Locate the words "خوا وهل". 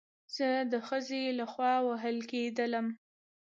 1.51-2.17